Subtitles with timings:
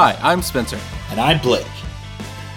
[0.00, 0.78] Hi, I'm Spencer.
[1.10, 1.66] And I'm Blake.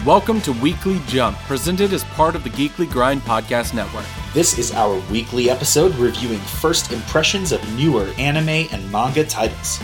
[0.05, 4.05] Welcome to Weekly Jump, presented as part of the Geekly Grind Podcast Network.
[4.31, 9.81] This is our weekly episode reviewing first impressions of newer anime and manga titles.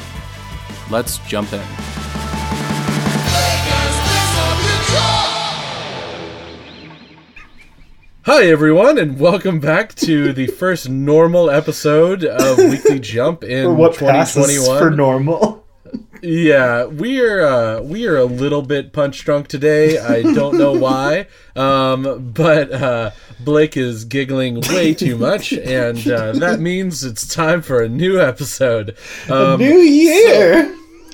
[0.91, 1.63] Let's jump in.
[8.26, 13.74] Hi, everyone, and welcome back to the first normal episode of Weekly Jump in Or
[13.74, 14.46] what 2021.
[14.46, 15.56] passes for normal.
[16.22, 19.98] Yeah, we are uh, we are a little bit punch drunk today.
[19.99, 26.31] I don't know why, um, but uh, Blake is giggling way too much, and uh,
[26.34, 28.95] that means it's time for a new episode.
[29.30, 30.73] Um, New year!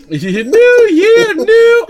[0.10, 1.86] new year, new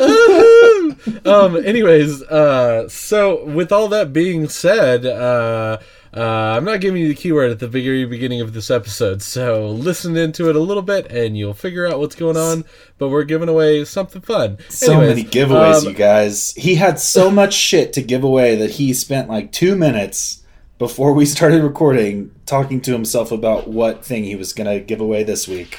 [0.00, 1.26] us.
[1.26, 1.56] Um.
[1.56, 5.78] Anyways, uh, so with all that being said, uh.
[6.16, 9.68] Uh, I'm not giving you the keyword at the very beginning of this episode, so
[9.70, 12.64] listen into it a little bit and you'll figure out what's going on.
[12.98, 14.58] But we're giving away something fun.
[14.68, 16.52] So Anyways, many giveaways, um, you guys.
[16.54, 20.44] He had so much shit to give away that he spent like two minutes
[20.78, 25.00] before we started recording talking to himself about what thing he was going to give
[25.00, 25.78] away this week.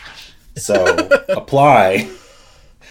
[0.57, 0.95] So
[1.29, 2.09] apply.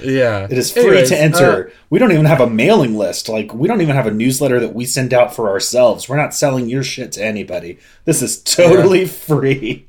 [0.01, 1.73] Yeah, It is free Anyways, to uh, enter.
[1.91, 3.29] we don't even have a mailing list.
[3.29, 6.09] Like we don't even have a newsletter that we send out for ourselves.
[6.09, 7.79] We're not selling your shit to anybody.
[8.05, 9.87] This is totally free.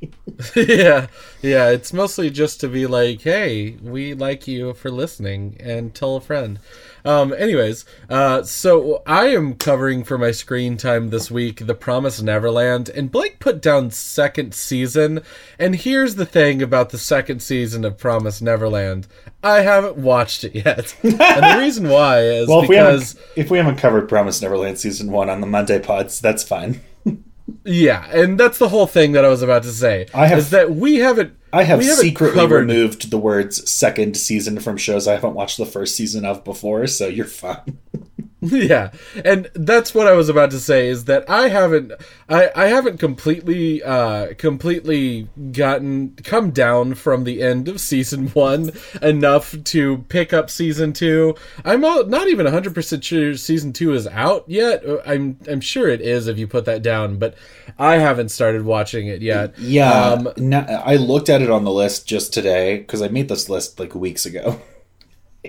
[0.55, 1.07] yeah,
[1.41, 1.69] yeah.
[1.69, 6.21] It's mostly just to be like, hey, we like you for listening, and tell a
[6.21, 6.59] friend.
[7.05, 12.23] Um, anyways, uh, so I am covering for my screen time this week The Promised
[12.23, 15.21] Neverland, and Blake put down second season.
[15.59, 19.05] And here's the thing about the second season of Promised Neverland:
[19.43, 23.15] I haven't watched it yet, and the reason why is well, if we because.
[23.35, 26.81] if we haven't covered Promise Neverland season one on the Monday pods, that's fine.
[27.63, 30.07] Yeah, and that's the whole thing that I was about to say.
[30.13, 31.33] I have- is that we haven't.
[31.53, 35.57] I have haven't secretly covered- removed the words second season from shows I haven't watched
[35.57, 37.77] the first season of before, so you're fine.
[38.51, 38.91] yeah.
[39.23, 41.91] And that's what i was about to say is that i haven't
[42.29, 48.71] i i haven't completely uh completely gotten come down from the end of season one
[49.01, 51.35] enough to pick up season two.
[51.63, 54.85] I'm all, not even 100% sure season two is out yet.
[54.85, 57.35] Uh, i'm i'm sure it is if you put that down but
[57.79, 59.57] i haven't started watching it yet.
[59.57, 63.27] Yeah, um no- I looked at it on the list just today because I made
[63.29, 64.61] this list like weeks ago,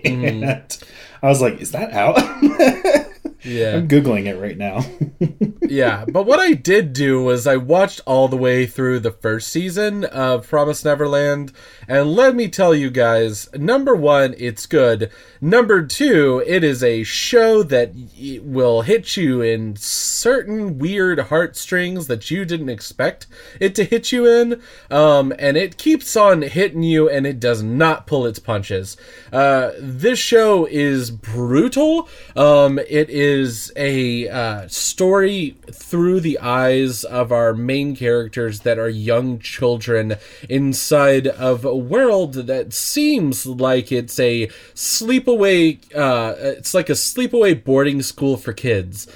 [0.05, 0.25] Mm-hmm.
[0.45, 0.79] and
[1.23, 2.17] I was like, "Is that out?"
[3.47, 4.85] yeah I'm googling it right now.
[5.69, 9.49] yeah, but what I did do was I watched all the way through the first
[9.49, 11.53] season of Promise Neverland,
[11.89, 15.11] and let me tell you guys, number one, it's good.
[15.41, 17.93] Number two, it is a show that
[18.43, 23.27] will hit you in certain weird heartstrings that you didn't expect
[23.61, 27.63] it to hit you in, um, and it keeps on hitting you, and it does
[27.63, 28.97] not pull its punches.
[29.33, 32.09] Uh, this show is brutal.
[32.35, 33.36] Um, it is
[33.77, 40.17] a uh, story through the eyes of our main characters that are young children
[40.49, 45.79] inside of a world that seems like it's a sleepaway.
[45.95, 49.07] Uh, it's like a sleepaway boarding school for kids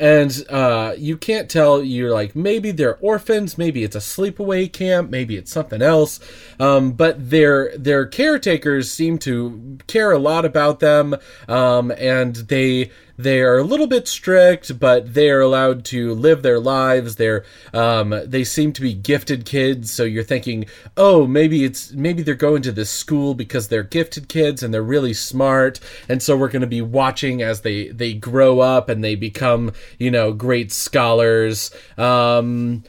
[0.00, 5.10] and uh, you can't tell you're like maybe they're orphans maybe it's a sleepaway camp
[5.10, 6.18] maybe it's something else
[6.58, 11.14] um, but their their caretakers seem to care a lot about them
[11.48, 12.90] um, and they
[13.22, 17.16] they are a little bit strict but they are allowed to live their lives.
[17.16, 20.66] They're um, they seem to be gifted kids so you're thinking
[20.96, 24.82] oh maybe it's maybe they're going to this school because they're gifted kids and they're
[24.82, 29.02] really smart and so we're going to be watching as they they grow up and
[29.02, 31.70] they become you know great scholars.
[31.96, 32.84] Um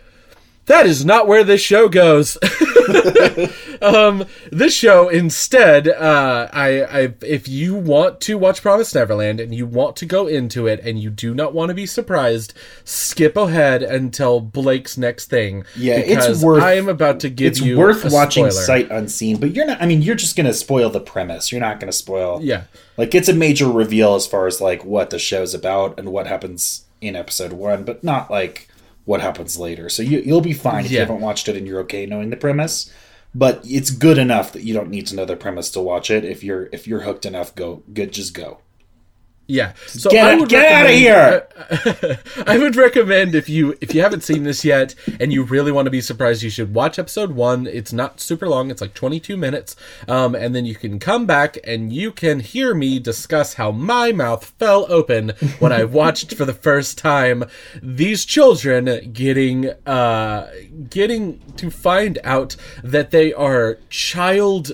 [0.72, 2.38] that is not where this show goes.
[3.82, 9.54] um, this show instead, uh, I, I, if you want to watch Promised Neverland and
[9.54, 12.54] you want to go into it and you do not want to be surprised,
[12.86, 15.66] skip ahead until Blake's next thing.
[15.76, 18.66] Yeah, it's worth- I am about to give it's you worth a watching spoiler.
[18.66, 19.82] sight unseen, but you're not.
[19.82, 21.52] I mean, you're just gonna spoil the premise.
[21.52, 22.40] You're not gonna spoil.
[22.42, 22.64] Yeah.
[22.98, 26.28] like it's a major reveal as far as like what the show's about and what
[26.28, 28.70] happens in episode one, but not like
[29.12, 29.90] what happens later.
[29.90, 32.38] So you you'll be fine if you haven't watched it and you're okay knowing the
[32.38, 32.90] premise.
[33.36, 36.24] But it's good enough that you don't need to know the premise to watch it.
[36.24, 38.14] If you're if you're hooked enough, go good.
[38.14, 38.60] Just go.
[39.52, 39.74] Yeah.
[39.88, 44.02] So Get I out- would get outta recommend- I would recommend if you if you
[44.02, 47.32] haven't seen this yet and you really want to be surprised, you should watch episode
[47.34, 47.68] one.
[47.68, 49.76] It's not super long; it's like twenty two minutes,
[50.08, 54.14] um, and then you can come back and you can hear me discuss how my
[54.14, 57.44] mouth fell open when I watched for the first time
[57.84, 60.50] these children getting uh,
[60.90, 64.72] getting to find out that they are child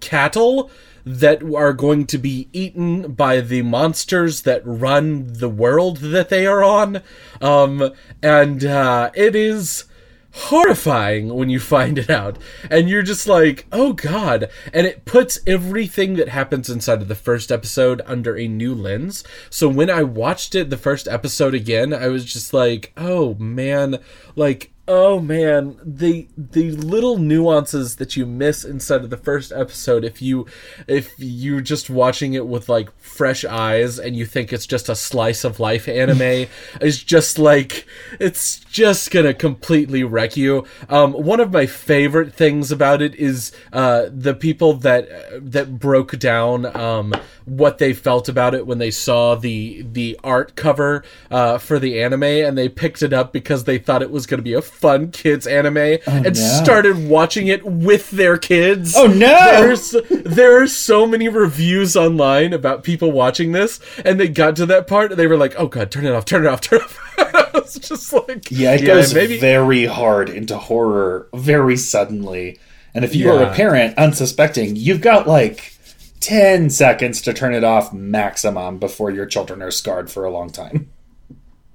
[0.00, 0.70] cattle
[1.04, 6.46] that are going to be eaten by the monsters that run the world that they
[6.46, 7.02] are on.
[7.40, 7.92] Um,
[8.22, 9.84] and uh, it is
[10.32, 12.38] horrifying when you find it out.
[12.70, 14.48] And you're just like, oh god.
[14.72, 19.24] And it puts everything that happens inside of the first episode under a new lens.
[19.48, 23.98] So when I watched it, the first episode again, I was just like, oh man,
[24.36, 30.04] like Oh man, the the little nuances that you miss inside of the first episode
[30.04, 30.46] if you
[30.88, 34.96] if you're just watching it with like fresh eyes and you think it's just a
[34.96, 36.48] slice of life anime
[36.80, 37.86] is just like
[38.18, 40.64] it's just gonna completely wreck you.
[40.88, 45.08] Um, one of my favorite things about it is uh, the people that
[45.52, 50.56] that broke down um, what they felt about it when they saw the the art
[50.56, 54.26] cover uh, for the anime and they picked it up because they thought it was
[54.26, 56.32] gonna be a fun kids anime oh, and no.
[56.32, 58.94] started watching it with their kids.
[58.96, 59.16] Oh no!
[59.26, 64.66] There's there are so many reviews online about people watching this, and they got to
[64.66, 66.80] that part and they were like, "Oh god, turn it off, turn it off, turn
[66.80, 69.38] it off." it's just like yeah, it yeah, goes maybe...
[69.38, 72.58] very hard into horror very suddenly.
[72.94, 73.32] And if you yeah.
[73.32, 75.74] are a parent unsuspecting, you've got like
[76.20, 80.50] 10 seconds to turn it off maximum before your children are scarred for a long
[80.50, 80.90] time.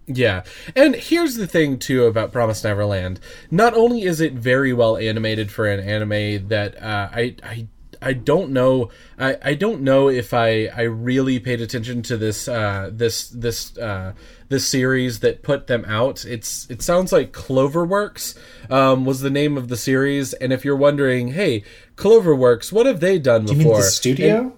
[0.07, 0.43] Yeah.
[0.75, 3.19] And here's the thing too about Promise Neverland.
[3.49, 7.67] Not only is it very well animated for an anime that uh, I I
[8.01, 12.47] I don't know I, I don't know if I, I really paid attention to this
[12.47, 14.13] uh, this this uh,
[14.49, 16.23] this series that put them out.
[16.23, 18.37] It's it sounds like Cloverworks
[18.69, 21.63] um, was the name of the series, and if you're wondering, hey,
[21.95, 23.77] Cloverworks, what have they done Do before?
[23.77, 24.37] the studio.
[24.37, 24.51] And,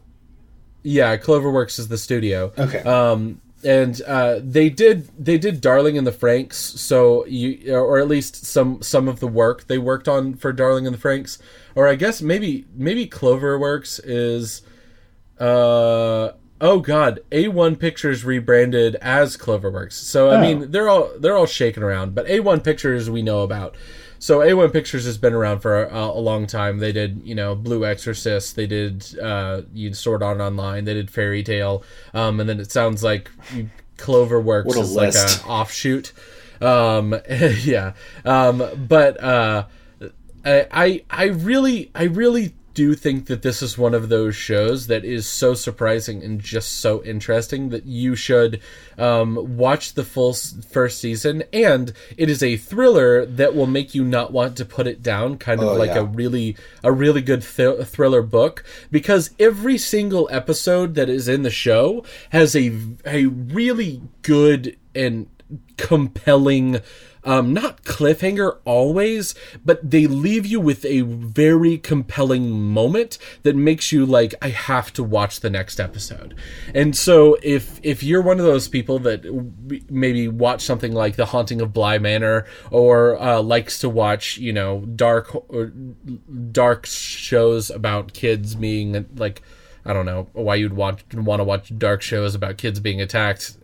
[0.84, 2.52] yeah, Cloverworks is the studio.
[2.58, 2.80] Okay.
[2.80, 8.08] Um, and uh, they did they did Darling in the Franxx, so you or at
[8.08, 11.40] least some some of the work they worked on for Darling in the Franxx,
[11.76, 14.62] or I guess maybe maybe Cloverworks is,
[15.40, 16.32] uh
[16.62, 19.94] oh god, A1 Pictures rebranded as Cloverworks.
[19.94, 20.42] So I oh.
[20.42, 23.76] mean they're all they're all shaking around, but A1 Pictures we know about.
[24.20, 26.80] So A1 Pictures has been around for a, a, long time.
[26.80, 28.56] They did, you know, Blue Exorcist.
[28.56, 30.86] They did uh, you Sword Art Online.
[30.86, 31.84] They did Fairy Tail,
[32.14, 33.30] Um, and then it sounds like
[33.98, 35.18] Cloverworks is list.
[35.18, 36.14] like an offshoot.
[36.62, 37.94] Um, yeah.
[38.26, 39.66] Um, but uh,
[40.46, 45.04] I I really I really do think that this is one of those shows that
[45.04, 48.62] is so surprising and just so interesting that you should
[49.00, 51.42] um, watch the full first season.
[51.52, 55.40] And it is a thriller that will make you not want to put it down,
[55.40, 56.02] kind of oh, like yeah.
[56.02, 58.64] a really a really good th- thriller book.
[58.92, 65.26] Because every single episode that is in the show has a a really good and
[65.78, 66.82] compelling
[67.28, 69.36] um, not cliffhanger always,
[69.66, 74.94] but they leave you with a very compelling moment that makes you like, I have
[74.94, 76.36] to watch the next episode.
[76.74, 79.26] And so if if you're one of those people that
[79.90, 84.54] maybe watch something like The Haunting of Bly Manor or uh, likes to watch, you
[84.54, 85.36] know, dark
[86.54, 89.42] dark shows about kids being like
[89.88, 93.58] I don't know why you'd want want to watch dark shows about kids being attacked.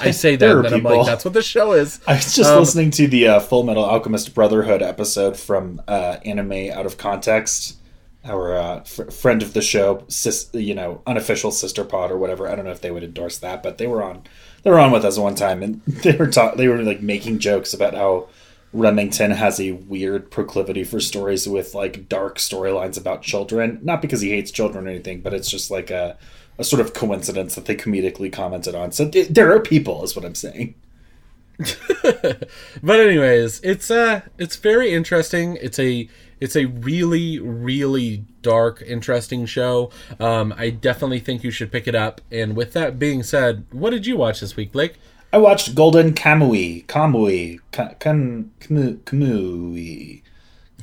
[0.00, 2.00] I say that, and then I'm like, that's what the show is.
[2.06, 6.16] I was just um, listening to the uh, Full Metal Alchemist Brotherhood episode from uh,
[6.24, 7.76] Anime Out of Context.
[8.24, 12.48] Our uh, f- friend of the show, sis, you know, unofficial sister pod or whatever.
[12.48, 14.24] I don't know if they would endorse that, but they were on.
[14.64, 17.38] They were on with us one time, and they were ta- They were like making
[17.38, 18.28] jokes about how
[18.72, 23.80] Remington has a weird proclivity for stories with like dark storylines about children.
[23.82, 26.18] Not because he hates children or anything, but it's just like a,
[26.58, 28.92] a sort of coincidence that they comedically commented on.
[28.92, 30.74] So th- there are people, is what I'm saying.
[32.82, 35.56] but anyways, it's uh it's very interesting.
[35.60, 36.08] It's a
[36.40, 39.90] it's a really really dark interesting show.
[40.20, 42.20] Um I definitely think you should pick it up.
[42.30, 44.94] And with that being said, what did you watch this week, Blake?
[45.32, 50.22] I watched Golden Kamuy, Kamuy, Kan Kamuy,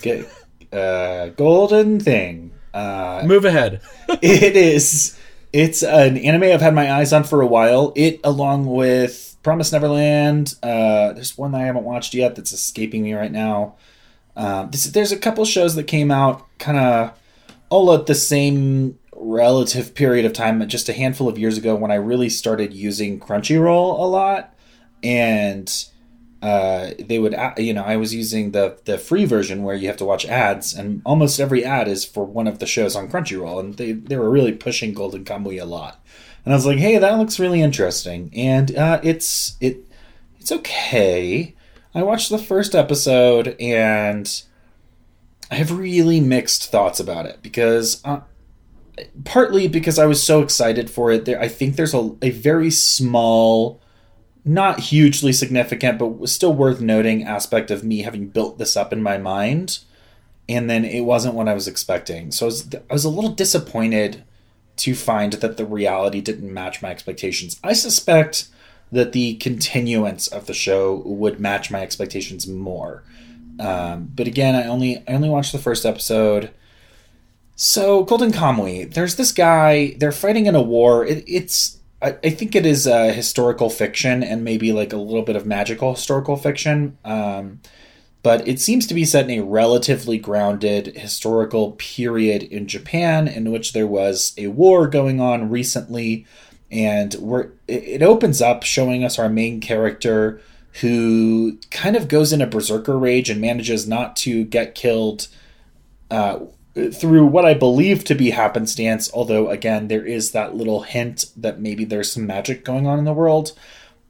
[0.01, 0.27] get
[0.71, 2.51] uh, Golden Thing.
[2.73, 3.81] Uh, Move ahead.
[4.21, 5.17] it is.
[5.51, 7.93] It's an anime I've had my eyes on for a while.
[7.95, 10.55] It, along with Promise Neverland.
[10.61, 13.75] Uh, there's one that I haven't watched yet that's escaping me right now.
[14.35, 17.17] Uh, this, there's a couple shows that came out kind of
[17.69, 21.91] all at the same relative period of time, just a handful of years ago, when
[21.91, 24.53] I really started using Crunchyroll a lot,
[25.03, 25.71] and
[26.41, 29.97] uh, they would, you know, I was using the the free version where you have
[29.97, 33.59] to watch ads, and almost every ad is for one of the shows on Crunchyroll,
[33.59, 36.03] and they they were really pushing Golden Kamuy a lot,
[36.43, 39.85] and I was like, hey, that looks really interesting, and uh, it's it
[40.39, 41.55] it's okay.
[41.95, 44.29] I watched the first episode and
[45.49, 48.19] I have really mixed thoughts about it because uh,
[49.23, 51.25] partly because I was so excited for it.
[51.25, 53.81] There, I think there's a, a very small,
[54.43, 59.01] not hugely significant, but still worth noting aspect of me having built this up in
[59.01, 59.79] my mind,
[60.47, 62.31] and then it wasn't what I was expecting.
[62.31, 64.23] So I was, I was a little disappointed
[64.77, 67.59] to find that the reality didn't match my expectations.
[67.63, 68.49] I suspect
[68.91, 73.03] that the continuance of the show would match my expectations more.
[73.59, 76.51] Um, but again, I only I only watched the first episode.
[77.55, 79.95] So Golden Kamuy, there's this guy.
[79.97, 81.05] They're fighting in a war.
[81.05, 85.23] It, it's I, I, think it is a historical fiction and maybe like a little
[85.23, 86.97] bit of magical historical fiction.
[87.05, 87.61] Um,
[88.23, 93.51] but it seems to be set in a relatively grounded historical period in Japan in
[93.51, 96.25] which there was a war going on recently,
[96.71, 100.41] and we're, it opens up showing us our main character
[100.81, 105.27] who kind of goes in a berserker rage and manages not to get killed
[106.09, 106.39] uh,
[106.75, 111.59] through what I believe to be happenstance, although again, there is that little hint that
[111.59, 113.53] maybe there's some magic going on in the world.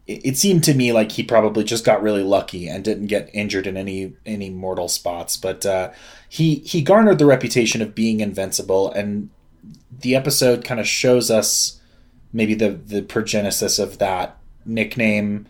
[0.07, 3.65] It, seemed to me like he probably just got really lucky and didn't get injured
[3.65, 5.91] in any any mortal spots, but uh,
[6.29, 9.29] he he garnered the reputation of being invincible, and
[10.01, 11.81] the episode kind of shows us
[12.31, 15.47] maybe the the progenesis of that nickname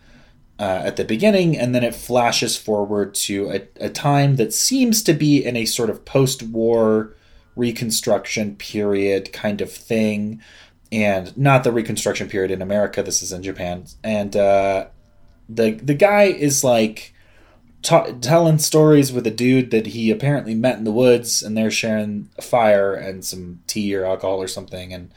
[0.59, 5.03] uh, at the beginning, and then it flashes forward to a, a time that seems
[5.03, 7.13] to be in a sort of post war
[7.55, 10.41] reconstruction period kind of thing.
[10.91, 13.85] And not the reconstruction period in America, this is in Japan.
[14.03, 14.87] And uh,
[15.49, 17.13] the, the guy is like
[17.81, 21.71] t- telling stories with a dude that he apparently met in the woods, and they're
[21.71, 24.93] sharing a fire and some tea or alcohol or something.
[24.93, 25.11] And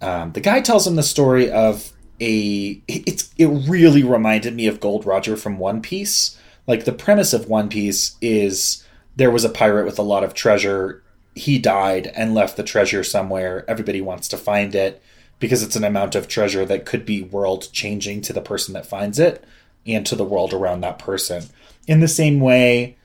[0.00, 4.80] um, the guy tells him the story of a it's it really reminded me of
[4.80, 6.38] Gold Roger from One Piece.
[6.66, 8.84] Like the premise of One Piece is
[9.16, 11.02] there was a pirate with a lot of treasure.
[11.34, 13.64] He died and left the treasure somewhere.
[13.68, 15.02] Everybody wants to find it
[15.38, 18.86] because it's an amount of treasure that could be world changing to the person that
[18.86, 19.44] finds it
[19.86, 21.44] and to the world around that person.
[21.88, 22.96] In the same way,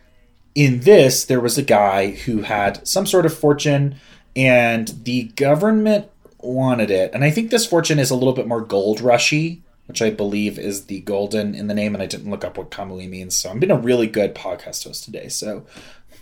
[0.54, 3.96] in this, there was a guy who had some sort of fortune,
[4.36, 7.12] and the government wanted it.
[7.14, 10.60] And I think this fortune is a little bit more gold rushy, which I believe
[10.60, 11.94] is the golden in the name.
[11.94, 13.38] And I didn't look up what Kamuy means.
[13.38, 15.30] So I'm being a really good podcast host today.
[15.30, 15.66] So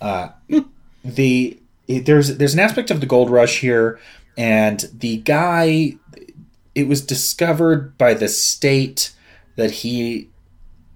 [0.01, 0.29] uh,
[1.03, 3.99] the there's there's an aspect of the gold rush here,
[4.37, 5.97] and the guy
[6.73, 9.13] it was discovered by the state
[9.55, 10.29] that he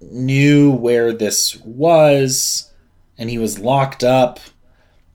[0.02, 2.72] knew where this was
[3.18, 4.40] and he was locked up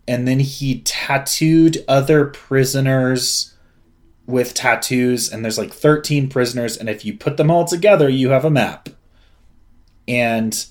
[0.07, 3.54] and then he tattooed other prisoners
[4.27, 8.31] with tattoos, and there's like 13 prisoners, and if you put them all together, you
[8.31, 8.89] have a map.
[10.09, 10.65] And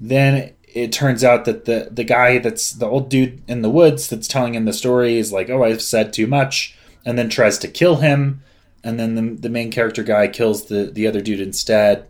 [0.00, 4.08] then it turns out that the the guy that's the old dude in the woods
[4.08, 7.58] that's telling him the story is like, "Oh, I've said too much," and then tries
[7.58, 8.42] to kill him,
[8.84, 12.08] and then the the main character guy kills the the other dude instead,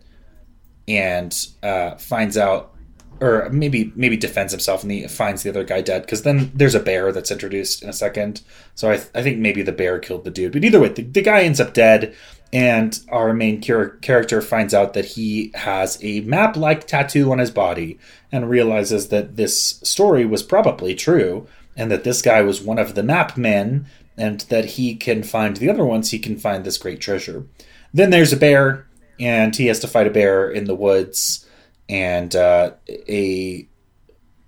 [0.87, 2.73] and uh, finds out
[3.19, 6.75] or maybe maybe defends himself and he finds the other guy dead because then there's
[6.75, 8.41] a bear that's introduced in a second.
[8.75, 10.53] So I, th- I think maybe the bear killed the dude.
[10.53, 12.15] But either way the, the guy ends up dead
[12.53, 17.39] and our main char- character finds out that he has a map like tattoo on
[17.39, 17.99] his body
[18.31, 22.95] and realizes that this story was probably true and that this guy was one of
[22.95, 23.85] the map men
[24.17, 27.45] and that he can find the other ones he can find this great treasure.
[27.93, 28.87] Then there's a bear
[29.19, 31.46] and he has to fight a bear in the woods
[31.89, 32.71] and uh,
[33.07, 33.67] a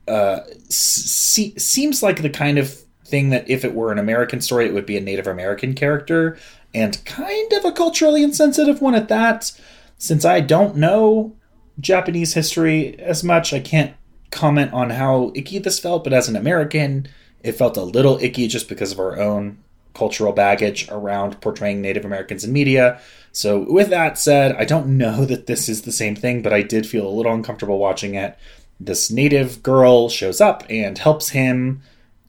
[0.08, 2.74] uh, se- seems like the kind of
[3.06, 6.38] thing that if it were an American story, it would be a Native American character,
[6.74, 9.52] and kind of a culturally insensitive one at that.
[9.98, 11.36] Since I don't know
[11.80, 13.94] Japanese history as much, I can't
[14.32, 17.08] comment on how icky this felt, but as an American,
[17.42, 19.58] it felt a little icky just because of our own
[19.94, 23.00] cultural baggage around portraying Native Americans in media.
[23.32, 26.62] So, with that said, I don't know that this is the same thing, but I
[26.62, 28.38] did feel a little uncomfortable watching it.
[28.80, 31.82] This native girl shows up and helps him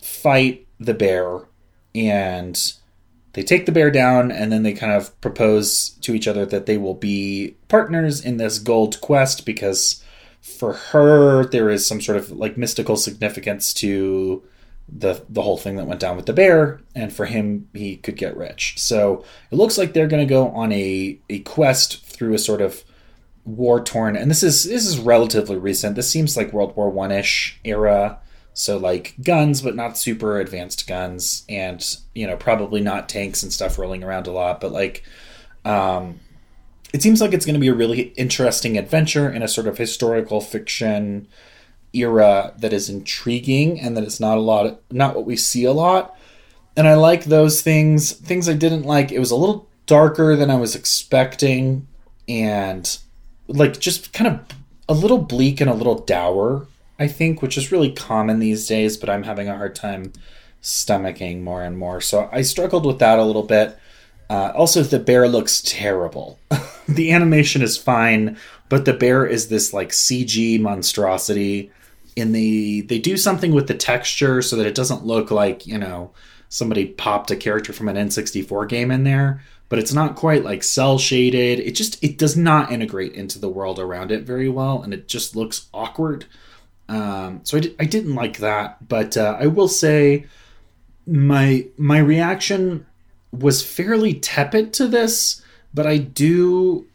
[0.02, 1.40] fight the bear,
[1.94, 2.72] and
[3.34, 6.66] they take the bear down, and then they kind of propose to each other that
[6.66, 10.02] they will be partners in this gold quest because
[10.40, 14.42] for her, there is some sort of like mystical significance to
[14.92, 18.16] the the whole thing that went down with the bear and for him he could
[18.16, 18.74] get rich.
[18.78, 22.60] So it looks like they're going to go on a a quest through a sort
[22.60, 22.84] of
[23.44, 25.96] war torn and this is this is relatively recent.
[25.96, 28.18] This seems like world war one ish era.
[28.52, 33.52] So like guns but not super advanced guns and you know probably not tanks and
[33.52, 35.04] stuff rolling around a lot but like
[35.64, 36.18] um
[36.92, 39.78] it seems like it's going to be a really interesting adventure in a sort of
[39.78, 41.28] historical fiction
[41.92, 45.72] era that is intriguing and that it's not a lot not what we see a
[45.72, 46.16] lot
[46.76, 48.12] and I like those things.
[48.12, 51.86] Things I didn't like, it was a little darker than I was expecting,
[52.28, 52.98] and
[53.48, 54.40] like just kind of
[54.88, 56.66] a little bleak and a little dour,
[56.98, 60.12] I think, which is really common these days, but I'm having a hard time
[60.62, 62.00] stomaching more and more.
[62.00, 63.78] So I struggled with that a little bit.
[64.28, 66.38] Uh, also, the bear looks terrible.
[66.88, 68.36] the animation is fine,
[68.68, 71.72] but the bear is this like CG monstrosity.
[72.16, 75.78] In the they do something with the texture so that it doesn't look like you
[75.78, 76.12] know
[76.48, 80.62] somebody popped a character from an N64 game in there, but it's not quite like
[80.62, 81.60] cell shaded.
[81.60, 85.08] It just it does not integrate into the world around it very well, and it
[85.08, 86.26] just looks awkward.
[86.88, 90.26] Um, so I, di- I didn't like that, but uh, I will say
[91.06, 92.84] my my reaction
[93.32, 96.86] was fairly tepid to this, but I do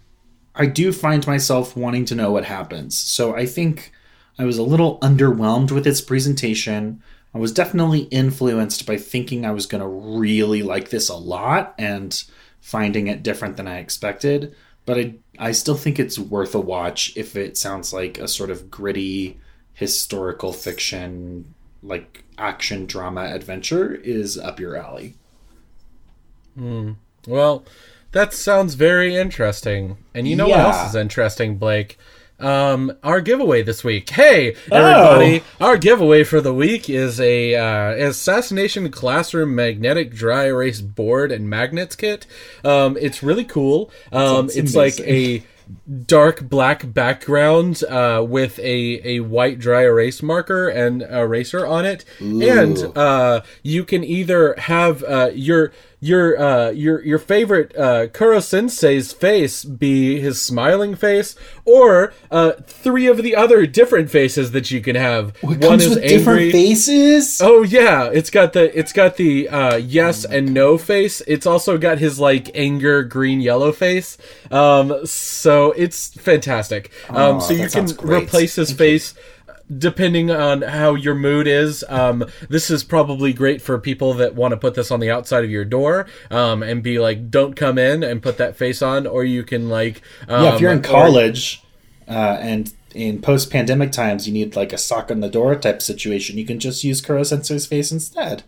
[0.53, 2.97] I do find myself wanting to know what happens.
[2.97, 3.91] So I think
[4.37, 7.01] I was a little underwhelmed with its presentation.
[7.33, 11.73] I was definitely influenced by thinking I was going to really like this a lot
[11.77, 12.23] and
[12.59, 14.55] finding it different than I expected.
[14.85, 18.49] But I, I still think it's worth a watch if it sounds like a sort
[18.49, 19.39] of gritty
[19.73, 25.15] historical fiction, like action drama adventure is up your alley.
[26.55, 26.93] Hmm.
[27.27, 27.65] Well,
[28.11, 29.97] that sounds very interesting.
[30.13, 31.97] And you know what else is interesting, Blake?
[32.39, 34.09] Um, our giveaway this week.
[34.09, 35.43] Hey, everybody!
[35.61, 41.49] Our giveaway for the week is a uh, Assassination Classroom Magnetic Dry Erase Board and
[41.49, 42.27] Magnets kit.
[42.63, 43.89] Um, it's really cool.
[44.11, 45.43] Um, it's like a
[46.05, 52.05] dark black background uh, with a, a white dry erase marker and eraser on it
[52.19, 58.39] and uh, you can either have uh, your your uh, your your favorite uh, Koro
[58.39, 64.71] Sensei's face be his smiling face, or uh, three of the other different faces that
[64.71, 65.35] you can have.
[65.41, 67.39] It comes with different faces.
[67.41, 71.21] Oh yeah, it's got the it's got the uh, yes and no face.
[71.27, 74.17] It's also got his like anger green yellow face.
[74.51, 76.91] Um, so it's fantastic.
[77.09, 79.13] Um, Aw, so you can replace his face
[79.75, 81.83] depending on how your mood is.
[81.89, 85.43] Um, this is probably great for people that want to put this on the outside
[85.43, 89.07] of your door um, and be like, "Don't come in," and put that face on.
[89.07, 91.63] Or you can like, um, yeah, if you're in or- college
[92.07, 96.37] uh, and in post-pandemic times, you need like a sock on the door type situation.
[96.37, 98.43] You can just use Koro Sensei's face instead.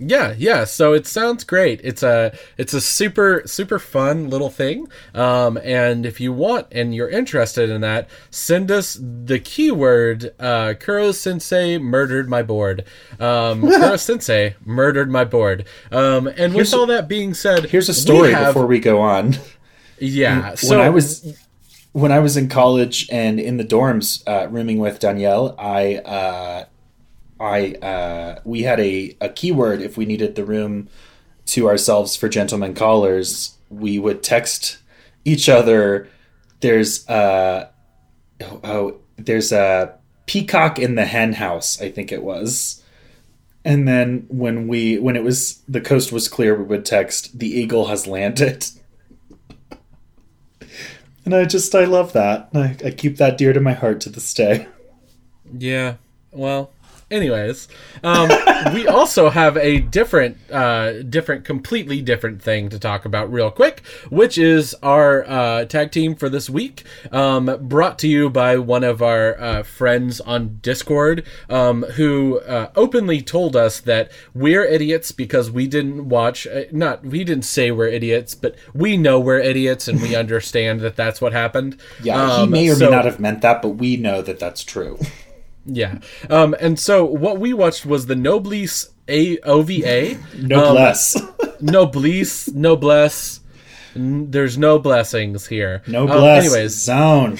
[0.00, 0.62] Yeah, yeah.
[0.64, 1.80] So it sounds great.
[1.82, 4.86] It's a it's a super super fun little thing.
[5.12, 10.74] Um, and if you want and you're interested in that, send us the keyword uh,
[10.78, 12.84] Koro Sensei murdered my board.
[13.18, 15.66] Um, Koro Sensei murdered my board.
[15.90, 18.78] Um, and Here's with all that being said, Here's a story we have- before we
[18.78, 19.36] go on.
[19.98, 20.54] yeah.
[20.54, 21.36] So when I was
[21.92, 26.64] when I was in college and in the dorms uh, rooming with Danielle, I uh,
[27.40, 30.88] I uh, we had a, a keyword if we needed the room
[31.46, 33.56] to ourselves for gentlemen callers.
[33.70, 34.78] We would text
[35.24, 36.08] each other.
[36.60, 37.68] There's uh
[38.40, 39.94] oh, oh there's a
[40.26, 41.80] peacock in the hen house.
[41.80, 42.82] I think it was.
[43.64, 47.48] And then when we when it was the coast was clear, we would text the
[47.48, 48.66] eagle has landed.
[51.24, 52.48] And I just I love that.
[52.54, 54.66] I, I keep that dear to my heart to this day.
[55.52, 55.96] Yeah.
[56.32, 56.70] Well,
[57.10, 57.68] anyways,
[58.02, 58.28] um,
[58.74, 63.80] we also have a different, uh, different, completely different thing to talk about real quick,
[64.10, 68.84] which is our uh, tag team for this week, um, brought to you by one
[68.84, 75.12] of our uh, friends on Discord, um, who uh, openly told us that we're idiots
[75.12, 76.46] because we didn't watch.
[76.46, 80.80] Uh, not we didn't say we're idiots, but we know we're idiots and we understand
[80.80, 81.76] that that's what happened.
[82.02, 84.38] Yeah, he Um, may or so- may not have meant that, but we know that
[84.38, 84.98] that's true.
[85.70, 85.98] Yeah.
[86.30, 90.18] Um, and so what we watched was the Noblesse A OVA.
[90.36, 91.16] No Um, bless.
[91.60, 93.40] Noblesse, noblesse.
[93.94, 95.82] N- There's no blessings here.
[95.86, 96.44] No Um, bless.
[96.44, 97.38] anyways, zone.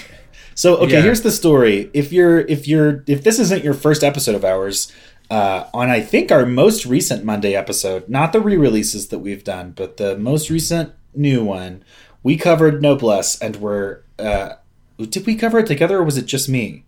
[0.54, 1.02] So okay, Yeah.
[1.02, 1.88] here's the story.
[1.94, 4.90] If you're if you're if this isn't your first episode of ours,
[5.30, 9.72] uh, on I think our most recent Monday episode, not the re-releases that we've done,
[9.76, 11.84] but the most recent new one,
[12.24, 14.54] we covered Noblesse, and we're uh,
[14.98, 16.84] did we cover it together or was it just me?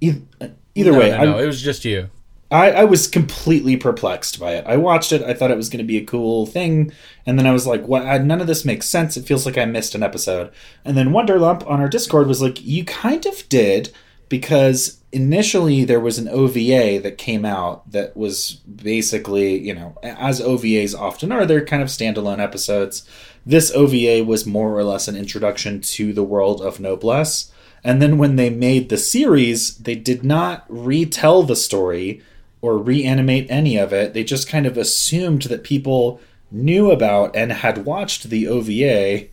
[0.00, 0.06] Uh,
[0.40, 2.10] either, either no, way, no, no, it was just you.
[2.50, 4.66] I, I was completely perplexed by it.
[4.66, 5.22] I watched it.
[5.22, 6.92] I thought it was going to be a cool thing,
[7.26, 8.06] and then I was like, "What?
[8.06, 9.16] I, uh, none of this makes sense.
[9.16, 10.50] It feels like I missed an episode."
[10.84, 13.90] And then Wonderlump on our Discord was like, "You kind of did,
[14.30, 20.40] because initially there was an OVA that came out that was basically, you know, as
[20.40, 23.06] OVAs often are, they're kind of standalone episodes.
[23.44, 27.52] This OVA was more or less an introduction to the world of Noblesse."
[27.84, 32.22] And then when they made the series, they did not retell the story
[32.60, 34.14] or reanimate any of it.
[34.14, 39.28] They just kind of assumed that people knew about and had watched the OVA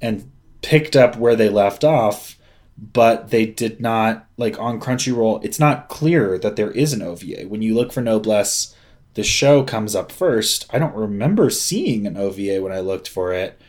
[0.00, 0.30] and
[0.62, 2.38] picked up where they left off,
[2.76, 5.44] but they did not like on Crunchyroll.
[5.44, 7.48] It's not clear that there is an OVA.
[7.48, 8.74] When you look for Noblesse,
[9.14, 10.66] the show comes up first.
[10.70, 13.59] I don't remember seeing an OVA when I looked for it.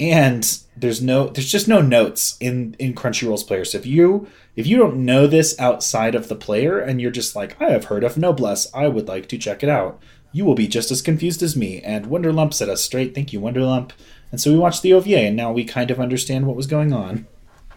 [0.00, 3.64] And there's no there's just no notes in in Crunchyroll's player.
[3.64, 7.36] So if you if you don't know this outside of the player and you're just
[7.36, 10.00] like, I have heard of Noblesse, I would like to check it out,
[10.32, 11.80] you will be just as confused as me.
[11.80, 13.14] And Wonderlump set us straight.
[13.14, 13.92] Thank you, Wonderlump.
[14.30, 16.92] And so we watched the OVA, and now we kind of understand what was going
[16.92, 17.26] on.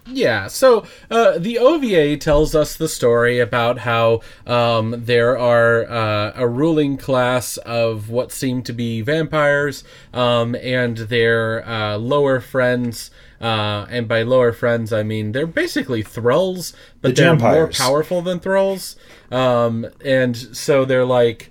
[0.08, 6.34] Yeah, so uh, the OVA tells us the story about how um, there are uh,
[6.36, 9.84] a ruling class of what seem to be vampires
[10.14, 13.12] um, and their uh, lower friends.
[13.40, 18.22] Uh, and by lower friends, I mean they're basically thralls, but The they're more powerful
[18.22, 18.96] than thralls.
[19.32, 21.51] Um, and so they're like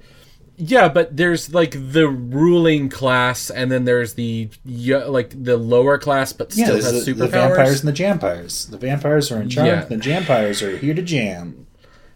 [0.60, 6.32] yeah, but there's like the ruling class, and then there's the like the lower class,
[6.32, 7.18] but Yeah, still has the, superpowers.
[7.18, 8.66] the vampires and the Jampires.
[8.66, 9.66] The vampires are in charge.
[9.66, 9.84] Yeah.
[9.84, 11.66] The Jampires are here to jam.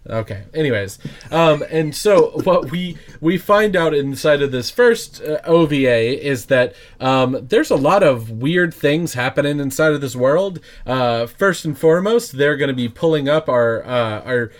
[0.07, 0.43] Okay.
[0.53, 0.99] Anyways,
[1.31, 6.45] um, and so what we we find out inside of this first uh, OVA is
[6.47, 10.61] that um, there's a lot of weird things happening inside of this world.
[10.85, 14.53] Uh, first and foremost, they're going to be pulling up our uh, our.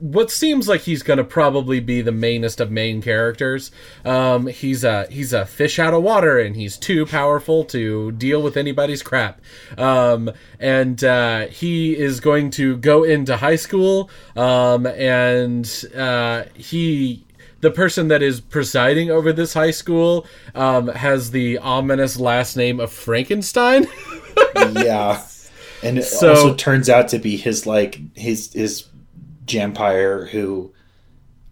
[0.00, 3.70] What seems like he's going to probably be the mainest of main characters.
[4.04, 8.42] Um, he's a he's a fish out of water, and he's too powerful to deal
[8.42, 9.40] with anybody's crap.
[9.78, 17.24] Um, and uh, he is going to go into high school, um, and uh, he
[17.60, 22.80] the person that is presiding over this high school um, has the ominous last name
[22.80, 23.86] of Frankenstein.
[24.56, 25.22] yeah.
[25.82, 28.86] And it So- also turns out to be his like his his
[29.50, 30.72] Jampire who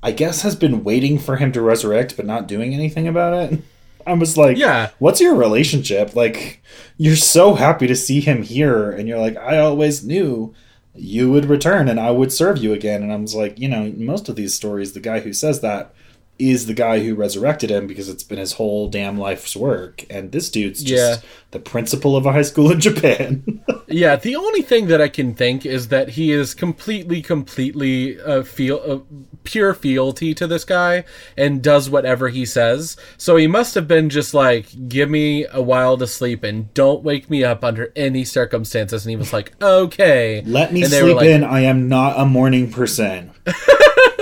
[0.02, 3.60] I guess has been waiting for him to resurrect but not doing anything about it.
[4.06, 4.90] I was like, Yeah.
[4.98, 6.14] what's your relationship?
[6.16, 6.62] Like
[6.96, 10.54] you're so happy to see him here and you're like, I always knew
[10.94, 13.02] you would return and I would serve you again.
[13.02, 15.92] And I was like, you know, most of these stories, the guy who says that
[16.38, 20.04] is the guy who resurrected him because it's been his whole damn life's work.
[20.08, 21.28] And this dude's just Yeah.
[21.50, 23.62] the principal of a high school in Japan.
[23.90, 28.42] Yeah, the only thing that I can think is that he is completely, completely uh,
[28.42, 28.98] feel uh,
[29.44, 31.04] pure fealty to this guy
[31.38, 32.98] and does whatever he says.
[33.16, 37.02] So he must have been just like, "Give me a while to sleep and don't
[37.02, 41.02] wake me up under any circumstances." And he was like, "Okay." Let me and they
[41.02, 41.42] were sleep like- in.
[41.44, 43.30] I am not a morning person.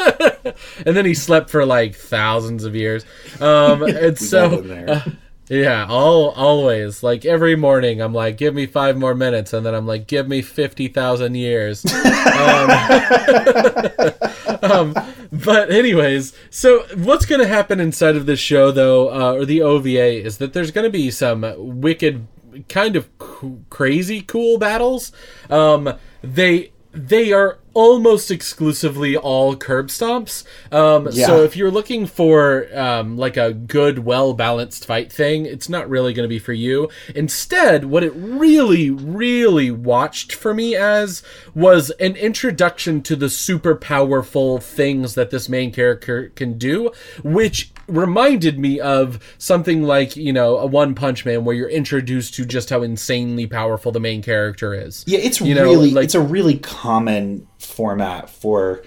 [0.87, 3.05] And then he slept for like thousands of years.
[3.41, 4.61] Um, and so.
[4.61, 5.05] there.
[5.49, 8.01] Yeah, all always like every morning.
[8.01, 11.37] I'm like, give me five more minutes, and then I'm like, give me fifty thousand
[11.37, 11.85] years.
[11.87, 12.71] um,
[14.61, 14.95] um,
[15.31, 19.63] but anyways, so what's going to happen inside of this show, though, uh, or the
[19.63, 21.47] OVA, is that there's going to be some
[21.81, 22.27] wicked,
[22.69, 25.13] kind of c- crazy, cool battles.
[25.49, 30.45] Um, they they are almost exclusively all curb stomps.
[30.73, 31.27] Um, Yeah.
[31.27, 35.89] So if you're looking for um, like a good, well balanced fight thing, it's not
[35.89, 36.89] really going to be for you.
[37.15, 41.23] Instead, what it really, really watched for me as
[41.55, 46.91] was an introduction to the super powerful things that this main character can do,
[47.23, 52.35] which reminded me of something like you know a One Punch Man, where you're introduced
[52.35, 55.05] to just how insanely powerful the main character is.
[55.07, 58.83] Yeah, it's You know, really like- it's a really common format for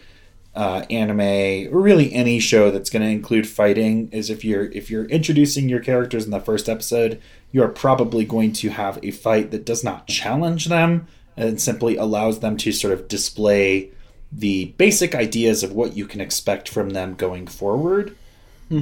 [0.56, 4.10] uh, anime or really any show that's going to include fighting.
[4.12, 8.26] Is if you're if you're introducing your characters in the first episode, you are probably
[8.26, 11.08] going to have a fight that does not challenge them
[11.38, 13.92] and simply allows them to sort of display
[14.32, 18.16] the basic ideas of what you can expect from them going forward.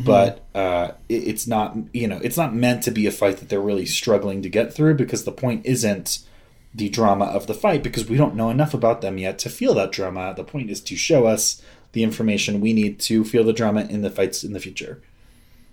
[0.04, 3.50] But uh, it, it's not, you know, it's not meant to be a fight that
[3.50, 6.20] they're really struggling to get through because the point isn't
[6.74, 9.74] the drama of the fight because we don't know enough about them yet to feel
[9.76, 10.34] that drama.
[10.36, 11.62] The point is to show us
[11.94, 15.02] the information we need to feel the drama in the fights in the future.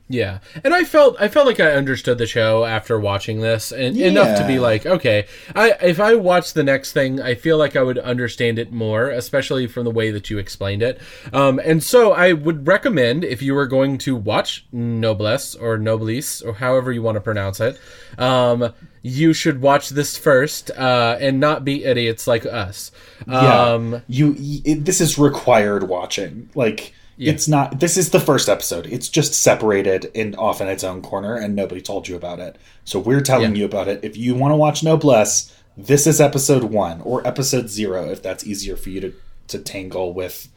[0.06, 3.96] Yeah, and I felt I felt like I understood the show after watching this, and
[3.96, 7.74] enough to be like, okay, I if I watch the next thing, I feel like
[7.74, 11.00] I would understand it more, especially from the way that you explained it.
[11.32, 16.42] Um, and so I would recommend if you were going to watch Noblesse or Noblesse
[16.42, 17.80] or however you want to pronounce it,
[18.18, 22.90] um, you should watch this first uh, and not be idiots like us.
[23.26, 26.50] Um, you, it, this is required watching.
[26.54, 27.80] Like it's not.
[27.80, 28.86] This is the first episode.
[28.86, 32.56] It's just separated and off in its own corner, and nobody told you about it.
[32.84, 33.60] So we're telling Yeah.
[33.60, 34.00] you about it.
[34.02, 38.46] If you want to watch Noblesse, this is episode one or episode zero, if that's
[38.46, 39.12] easier for you to
[39.48, 40.48] to tangle with.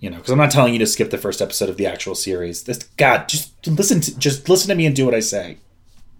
[0.00, 2.14] you know, because I'm not telling you to skip the first episode of the actual
[2.14, 2.64] series.
[2.64, 5.56] This God, just listen to just listen to me and do what I say.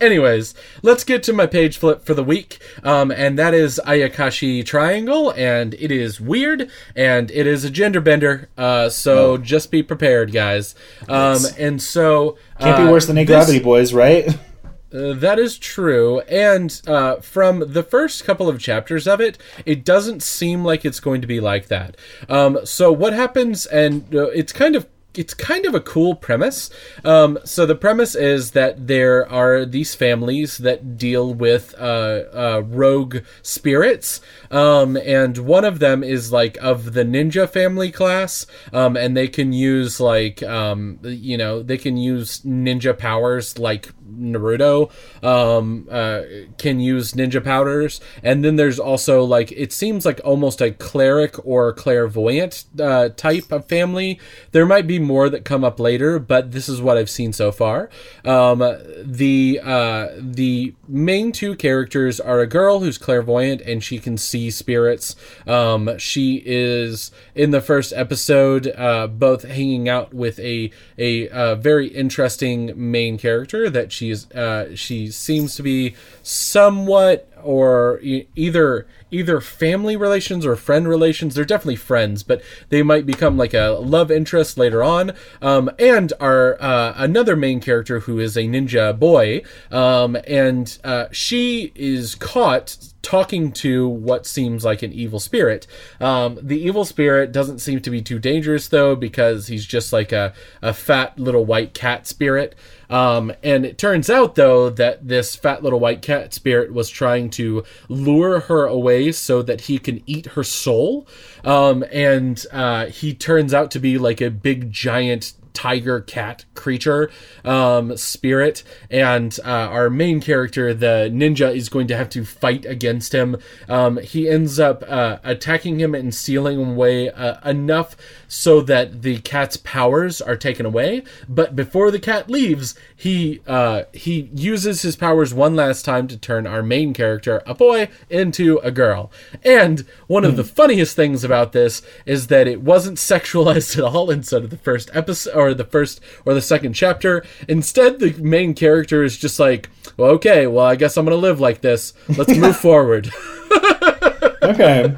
[0.00, 4.64] Anyways, let's get to my page flip for the week, um, and that is Ayakashi
[4.64, 9.38] Triangle, and it is weird, and it is a gender bender, uh, so oh.
[9.38, 10.74] just be prepared, guys.
[11.08, 14.28] Um, and so can't be worse than a uh, Gravity Boys, right?
[14.94, 16.20] Uh, that is true.
[16.20, 21.00] And uh, from the first couple of chapters of it, it doesn't seem like it's
[21.00, 21.96] going to be like that.
[22.28, 24.86] Um, so what happens, and uh, it's kind of
[25.18, 26.70] it's kind of a cool premise.
[27.04, 32.62] Um, so the premise is that there are these families that deal with uh, uh,
[32.66, 38.96] rogue spirits, um, and one of them is like of the ninja family class, um,
[38.96, 44.90] and they can use like um, you know they can use ninja powers like Naruto
[45.22, 46.22] um, uh,
[46.58, 51.44] can use ninja powders, and then there's also like it seems like almost a cleric
[51.44, 54.20] or clairvoyant uh, type of family.
[54.52, 57.52] There might be more that come up later, but this is what I've seen so
[57.52, 57.88] far.
[58.24, 58.58] Um,
[59.02, 64.50] the uh, the main two characters are a girl who's clairvoyant and she can see
[64.50, 65.16] spirits.
[65.46, 71.54] Um, she is in the first episode uh, both hanging out with a a, uh,
[71.54, 79.40] very interesting main character that she's uh, she seems to be somewhat or either either
[79.40, 81.34] family relations or friend relations.
[81.34, 85.12] They're definitely friends, but they might become like a love interest later on.
[85.40, 91.06] Um, and our uh, another main character who is a ninja boy, um, and uh,
[91.12, 95.68] she is caught talking to what seems like an evil spirit.
[96.00, 100.10] Um, the evil spirit doesn't seem to be too dangerous though, because he's just like
[100.10, 102.56] a, a fat little white cat spirit.
[102.90, 107.30] Um, and it turns out, though, that this fat little white cat spirit was trying
[107.30, 111.06] to lure her away so that he can eat her soul.
[111.44, 117.10] Um, and uh, he turns out to be like a big giant tiger cat creature
[117.42, 122.66] um, spirit, and uh, our main character, the ninja, is going to have to fight
[122.66, 123.38] against him.
[123.66, 127.96] Um, he ends up uh, attacking him and sealing him away uh, enough
[128.28, 131.02] so that the cat's powers are taken away.
[131.26, 136.18] But before the cat leaves, he uh, he uses his powers one last time to
[136.18, 139.10] turn our main character, a boy, into a girl.
[139.42, 140.48] And one of the hmm.
[140.48, 144.90] funniest things about this is that it wasn't sexualized at all instead of the first
[144.92, 147.24] episode or the first or the second chapter.
[147.48, 151.40] Instead, the main character is just like, well, okay, well, I guess I'm gonna live
[151.40, 151.92] like this.
[152.08, 153.10] Let's move forward.
[154.42, 154.96] okay.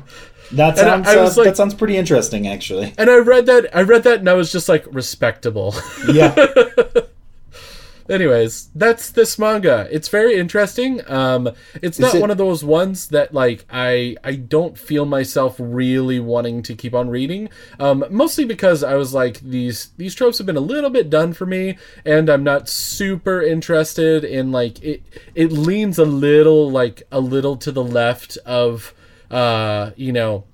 [0.53, 2.95] That sounds uh, like, that sounds pretty interesting, actually.
[2.97, 5.75] And I read that I read that and I was just like respectable.
[6.11, 6.35] Yeah.
[8.09, 9.89] anyways, that's this manga.
[9.91, 11.01] It's very interesting.
[11.11, 11.51] Um,
[11.83, 12.21] it's not it...
[12.21, 16.95] one of those ones that like I I don't feel myself really wanting to keep
[16.95, 17.49] on reading.
[17.79, 21.33] Um, mostly because I was like these these tropes have been a little bit done
[21.33, 25.03] for me, and I'm not super interested in like it.
[25.35, 28.95] It leans a little like a little to the left of
[29.31, 30.45] uh you know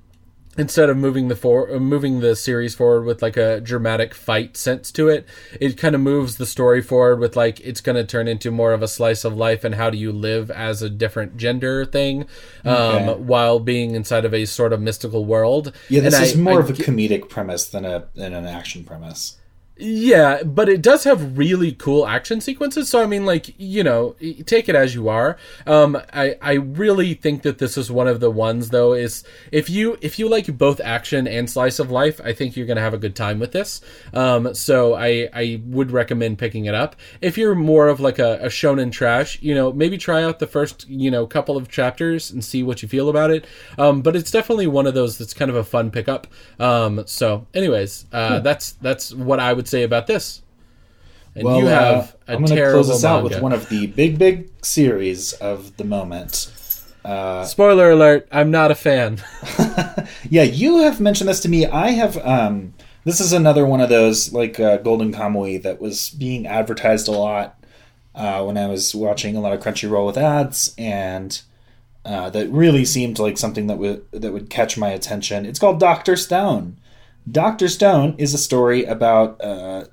[0.57, 4.57] instead of moving the for uh, moving the series forward with like a dramatic fight
[4.57, 5.27] sense to it
[5.61, 8.73] it kind of moves the story forward with like it's going to turn into more
[8.73, 12.23] of a slice of life and how do you live as a different gender thing
[12.65, 13.21] um, okay.
[13.21, 16.61] while being inside of a sort of mystical world yeah this and is I, more
[16.61, 19.37] I, of a comedic premise than a than an action premise
[19.77, 22.89] yeah, but it does have really cool action sequences.
[22.89, 24.15] So I mean, like you know,
[24.47, 25.37] take it as you are.
[25.67, 28.93] Um, I I really think that this is one of the ones though.
[28.93, 32.67] Is if you if you like both action and slice of life, I think you're
[32.67, 33.81] gonna have a good time with this.
[34.13, 36.95] Um, so I I would recommend picking it up.
[37.21, 40.47] If you're more of like a, a shonen trash, you know, maybe try out the
[40.47, 43.45] first you know couple of chapters and see what you feel about it.
[43.77, 46.29] Um, but it's definitely one of those that's kind of a fun pickup.
[46.61, 48.45] Um, so anyways, uh, hmm.
[48.45, 50.43] that's that's what I would would say about this.
[51.35, 53.17] And well, you have uh, a I'm going to close this manga.
[53.17, 56.53] out with one of the big, big series of the moment.
[57.03, 59.23] Uh, Spoiler alert: I'm not a fan.
[60.31, 61.67] yeah, you have mentioned this to me.
[61.67, 62.19] I have.
[62.19, 62.75] Um,
[63.05, 67.13] this is another one of those like uh, Golden Kamuy that was being advertised a
[67.13, 67.59] lot
[68.15, 71.41] uh, when I was watching a lot of Crunchyroll with ads, and
[72.05, 75.47] uh, that really seemed like something that would that would catch my attention.
[75.47, 76.77] It's called Doctor Stone.
[77.31, 79.85] Doctor Stone is a story about uh,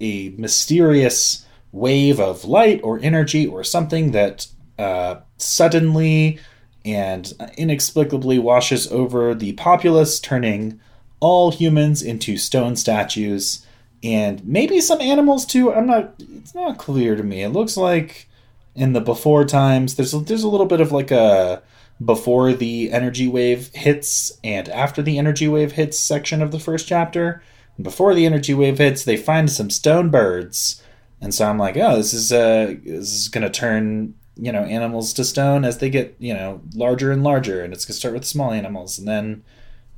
[0.00, 4.46] a mysterious wave of light or energy or something that
[4.78, 6.38] uh, suddenly
[6.84, 10.80] and inexplicably washes over the populace, turning
[11.20, 13.66] all humans into stone statues
[14.02, 15.72] and maybe some animals too.
[15.72, 16.14] I'm not.
[16.18, 17.42] It's not clear to me.
[17.42, 18.28] It looks like
[18.74, 21.62] in the before times there's there's a little bit of like a
[22.04, 26.86] before the energy wave hits and after the energy wave hits section of the first
[26.86, 27.42] chapter.
[27.80, 30.82] Before the energy wave hits, they find some stone birds.
[31.20, 35.14] And so I'm like, oh, this is uh this is gonna turn, you know, animals
[35.14, 38.26] to stone as they get, you know, larger and larger, and it's gonna start with
[38.26, 39.42] small animals, and then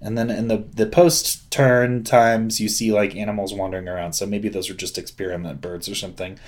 [0.00, 4.12] and then in the the post turn times you see like animals wandering around.
[4.12, 6.38] So maybe those are just experiment birds or something.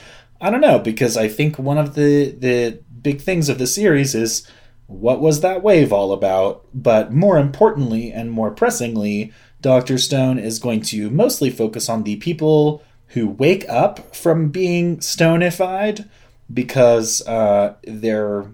[0.41, 4.15] I don't know, because I think one of the the big things of the series
[4.15, 4.47] is
[4.91, 6.67] what was that wave all about?
[6.75, 9.99] But more importantly and more pressingly, Dr.
[9.99, 16.09] Stone is going to mostly focus on the people who wake up from being stonified
[16.53, 18.47] because uh, their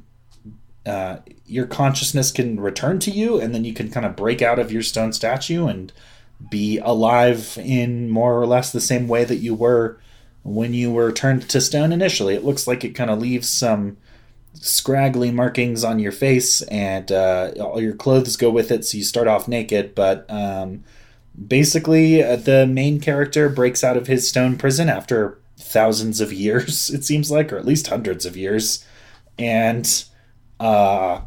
[0.85, 4.59] uh, your consciousness can return to you, and then you can kind of break out
[4.59, 5.93] of your stone statue and
[6.51, 9.99] be alive in more or less the same way that you were
[10.43, 12.35] when you were turned to stone initially.
[12.35, 13.97] It looks like it kind of leaves some
[14.61, 19.05] scraggly markings on your face, and uh, all your clothes go with it, so you
[19.05, 19.95] start off naked.
[19.95, 20.85] But um,
[21.47, 26.91] basically, uh, the main character breaks out of his stone prison after thousands of years,
[26.95, 28.85] it seems like, or at least hundreds of years,
[29.39, 30.05] and
[30.61, 31.21] uh,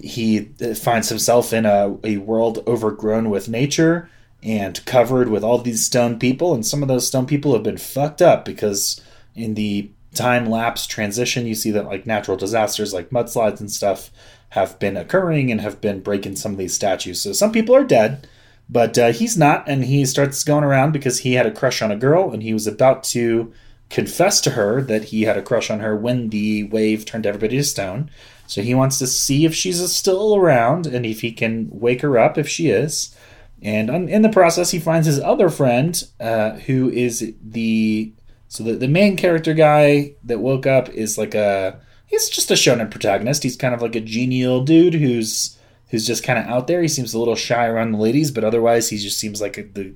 [0.00, 0.40] he
[0.76, 4.08] finds himself in a, a world overgrown with nature
[4.42, 7.78] and covered with all these stone people, and some of those stone people have been
[7.78, 9.00] fucked up because
[9.34, 14.10] in the time lapse transition, you see that like natural disasters like mudslides and stuff
[14.50, 17.22] have been occurring and have been breaking some of these statues.
[17.22, 18.26] So some people are dead,
[18.68, 21.92] but uh, he's not, and he starts going around because he had a crush on
[21.92, 23.52] a girl, and he was about to
[23.88, 27.56] confess to her that he had a crush on her when the wave turned everybody
[27.56, 28.10] to stone.
[28.46, 32.18] So he wants to see if she's still around and if he can wake her
[32.18, 33.14] up if she is.
[33.62, 38.12] And in the process, he finds his other friend, uh, who is the
[38.50, 42.54] so the, the main character guy that woke up is like a he's just a
[42.54, 43.44] shonen protagonist.
[43.44, 45.56] He's kind of like a genial dude who's
[45.90, 46.82] who's just kind of out there.
[46.82, 49.62] He seems a little shy around the ladies, but otherwise he just seems like a,
[49.62, 49.94] the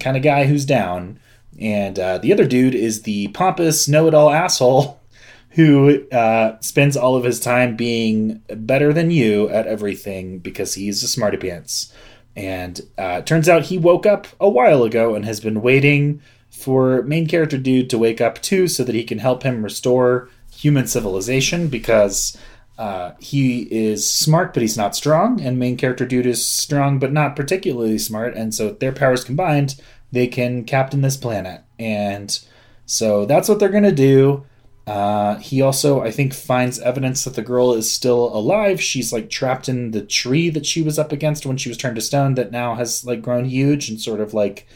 [0.00, 1.20] kind of guy who's down.
[1.60, 5.00] And uh, the other dude is the pompous, know-it-all asshole
[5.50, 11.04] who uh, spends all of his time being better than you at everything because he's
[11.04, 11.92] a smarty pants.
[12.34, 16.20] And uh, turns out he woke up a while ago and has been waiting
[16.62, 20.28] for main character dude to wake up too so that he can help him restore
[20.54, 22.36] human civilization because
[22.78, 27.12] uh, he is smart but he's not strong and main character dude is strong but
[27.12, 32.40] not particularly smart and so their powers combined they can captain this planet and
[32.86, 34.44] so that's what they're to do
[34.86, 38.80] uh, he also, I think, finds evidence that the girl is still alive.
[38.80, 41.94] She's like trapped in the tree that she was up against when she was turned
[41.96, 44.66] to stone, that now has like grown huge and sort of like,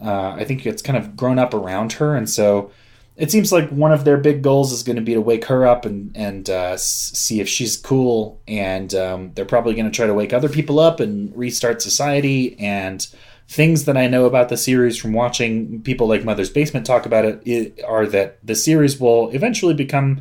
[0.00, 2.14] uh, I think it's kind of grown up around her.
[2.14, 2.70] And so
[3.16, 5.66] it seems like one of their big goals is going to be to wake her
[5.66, 8.40] up and and uh, see if she's cool.
[8.46, 12.58] And um, they're probably going to try to wake other people up and restart society.
[12.58, 13.06] And
[13.48, 17.24] things that I know about the series from watching people like Mother's Basement talk about
[17.24, 20.20] it, it are that the series will eventually become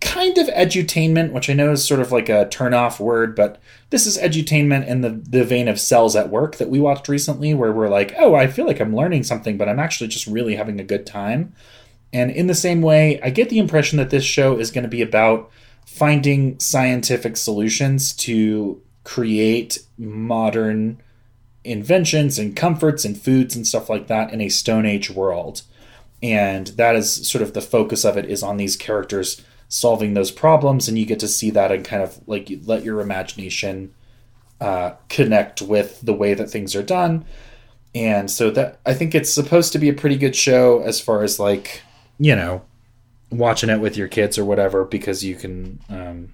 [0.00, 4.06] kind of edutainment, which I know is sort of like a turn-off word, but this
[4.06, 7.72] is edutainment in the, the vein of Cells at Work that we watched recently, where
[7.72, 10.78] we're like, oh, I feel like I'm learning something, but I'm actually just really having
[10.78, 11.54] a good time.
[12.12, 14.88] And in the same way, I get the impression that this show is going to
[14.88, 15.50] be about
[15.86, 21.00] finding scientific solutions to create modern
[21.64, 25.62] inventions and comforts and foods and stuff like that in a Stone Age world.
[26.22, 30.30] And that is sort of the focus of it is on these characters solving those
[30.30, 33.94] problems, and you get to see that and kind of like let your imagination
[34.60, 37.24] uh, connect with the way that things are done.
[37.94, 41.22] And so that I think it's supposed to be a pretty good show as far
[41.22, 41.82] as like
[42.18, 42.62] you know
[43.30, 46.32] watching it with your kids or whatever because you can um,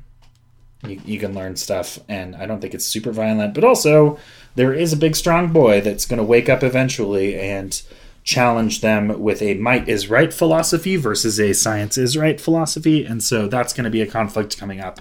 [0.87, 4.19] you, you can learn stuff and i don't think it's super violent but also
[4.55, 7.83] there is a big strong boy that's going to wake up eventually and
[8.25, 13.23] challenge them with a might is right philosophy versus a science is right philosophy and
[13.23, 15.01] so that's going to be a conflict coming up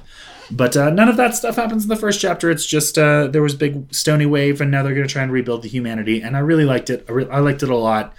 [0.50, 3.44] but uh, none of that stuff happens in the first chapter it's just uh, there
[3.44, 6.36] was big stony wave and now they're going to try and rebuild the humanity and
[6.36, 8.14] i really liked it I, re- I liked it a lot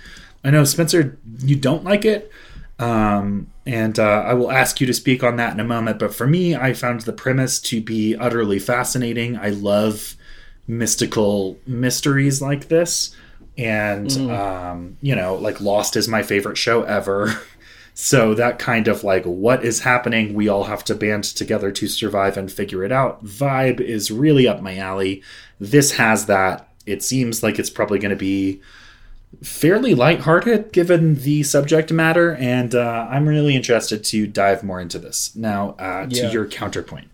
[0.44, 2.30] i know spencer you don't like it
[2.78, 6.00] um, and uh, I will ask you to speak on that in a moment.
[6.00, 9.36] But for me, I found the premise to be utterly fascinating.
[9.36, 10.16] I love
[10.66, 13.14] mystical mysteries like this.
[13.59, 14.38] And, mm.
[14.38, 17.40] um, you know, like Lost is my favorite show ever.
[17.94, 20.34] so that kind of like, what is happening?
[20.34, 24.48] We all have to band together to survive and figure it out vibe is really
[24.48, 25.22] up my alley.
[25.61, 26.68] This has that.
[26.86, 28.61] It seems like it's probably going to be
[29.42, 34.98] fairly lighthearted given the subject matter, and uh, I'm really interested to dive more into
[34.98, 35.34] this.
[35.34, 36.30] Now, uh, to yeah.
[36.30, 37.09] your counterpoint.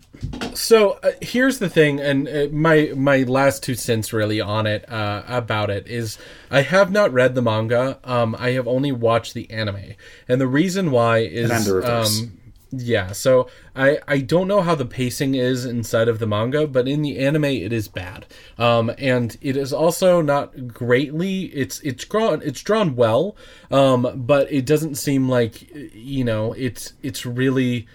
[0.53, 4.89] So uh, here's the thing, and uh, my my last two cents really on it
[4.91, 6.17] uh, about it is
[6.51, 7.99] I have not read the manga.
[8.03, 9.93] Um, I have only watched the anime,
[10.27, 12.39] and the reason why is um,
[12.71, 13.13] yeah.
[13.13, 17.01] So I I don't know how the pacing is inside of the manga, but in
[17.01, 18.25] the anime it is bad.
[18.57, 21.45] Um, and it is also not greatly.
[21.45, 23.35] It's it's drawn it's drawn well,
[23.71, 27.87] um, but it doesn't seem like you know it's it's really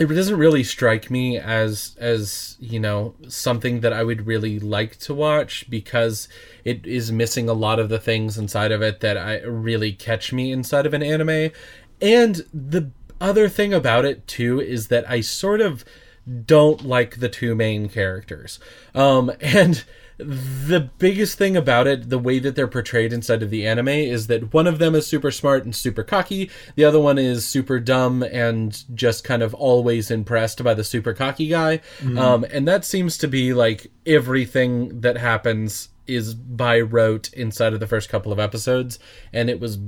[0.00, 4.96] it doesn't really strike me as as you know something that I would really like
[5.00, 6.26] to watch because
[6.64, 10.32] it is missing a lot of the things inside of it that I really catch
[10.32, 11.50] me inside of an anime.
[12.00, 12.90] And the
[13.20, 15.84] other thing about it too is that I sort of
[16.46, 18.58] don't like the two main characters.
[18.94, 19.84] Um and
[20.24, 24.26] the biggest thing about it, the way that they're portrayed inside of the anime, is
[24.28, 26.50] that one of them is super smart and super cocky.
[26.74, 31.14] The other one is super dumb and just kind of always impressed by the super
[31.14, 31.80] cocky guy.
[32.18, 37.80] Um, and that seems to be like everything that happens is by rote inside of
[37.80, 38.98] the first couple of episodes.
[39.32, 39.78] And it was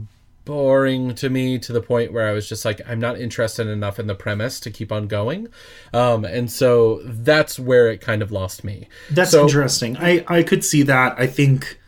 [0.44, 3.98] boring to me to the point where I was just like, I'm not interested enough
[3.98, 5.48] in the premise to keep on going.
[5.92, 8.88] Um, and so that's where it kind of lost me.
[9.10, 9.96] That's So- interesting.
[9.98, 11.14] I I could see that.
[11.18, 11.78] I think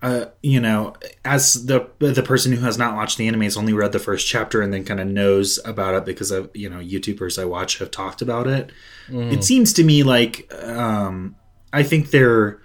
[0.00, 0.94] uh you know,
[1.24, 4.28] as the the person who has not watched the anime has only read the first
[4.28, 7.78] chapter and then kind of knows about it because of, you know, YouTubers I watch
[7.78, 8.70] have talked about it.
[9.10, 11.34] It seems to me like um
[11.72, 12.60] I think they're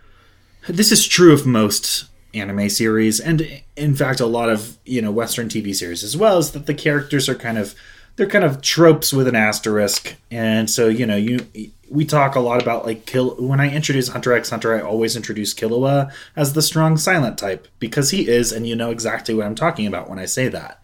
[0.69, 5.11] this is true of most anime series and in fact a lot of you know
[5.11, 7.75] western tv series as well is that the characters are kind of
[8.15, 11.45] they're kind of tropes with an asterisk and so you know you
[11.89, 15.15] we talk a lot about like kill when i introduce hunter x hunter i always
[15.15, 19.45] introduce killua as the strong silent type because he is and you know exactly what
[19.45, 20.79] i'm talking about when i say that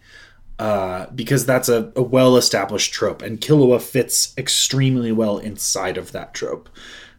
[0.60, 6.12] uh, because that's a, a well established trope, and Killua fits extremely well inside of
[6.12, 6.68] that trope.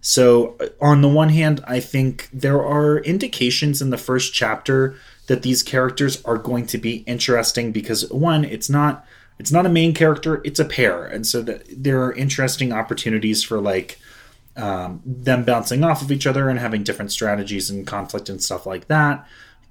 [0.02, 4.96] So, uh, on the one hand, I think there are indications in the first chapter
[5.28, 9.06] that these characters are going to be interesting because one, it's not
[9.40, 13.42] it's not a main character, it's a pair, and so that there are interesting opportunities
[13.44, 14.00] for like
[14.56, 18.66] um, them bouncing off of each other and having different strategies and conflict and stuff
[18.66, 19.26] like that.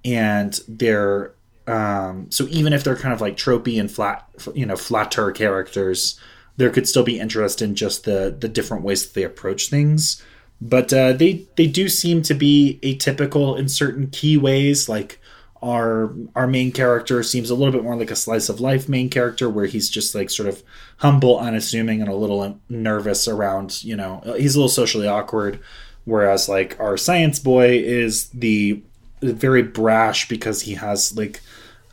[0.05, 1.35] And they're
[1.67, 6.19] um, so even if they're kind of like tropey and flat, you know, flatter characters,
[6.61, 10.23] there could still be interest in just the the different ways that they approach things.
[10.61, 14.87] But uh, they they do seem to be atypical in certain key ways.
[14.87, 15.19] Like
[15.63, 19.09] our our main character seems a little bit more like a slice of life main
[19.09, 20.63] character, where he's just like sort of
[20.99, 23.83] humble, unassuming, and a little nervous around.
[23.83, 25.61] You know, he's a little socially awkward.
[26.05, 28.83] Whereas like our science boy is the
[29.23, 31.41] very brash because he has like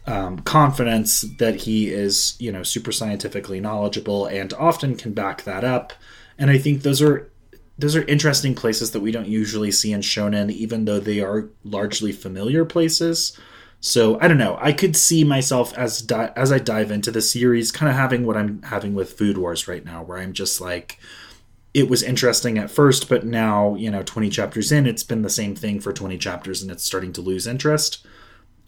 [0.08, 5.64] um, confidence that he is you know super scientifically knowledgeable and often can back that
[5.64, 5.94] up.
[6.40, 7.30] And i think those are
[7.78, 11.50] those are interesting places that we don't usually see in shonen even though they are
[11.64, 13.38] largely familiar places.
[13.82, 14.58] So i don't know.
[14.62, 18.26] I could see myself as di- as i dive into the series kind of having
[18.26, 21.00] what i'm having with food wars right now where i'm just like
[21.74, 25.30] it was interesting at first but now you know 20 chapters in it's been the
[25.30, 28.06] same thing for 20 chapters and it's starting to lose interest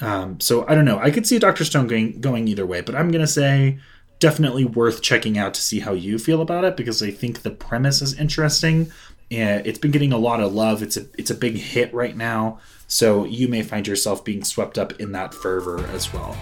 [0.01, 0.99] um, so I don't know.
[0.99, 3.79] I could see Doctor Stone going going either way, but I'm gonna say
[4.19, 7.51] definitely worth checking out to see how you feel about it because I think the
[7.51, 8.91] premise is interesting.
[9.31, 10.81] And it's been getting a lot of love.
[10.81, 12.59] It's a it's a big hit right now.
[12.87, 16.35] So you may find yourself being swept up in that fervor as well.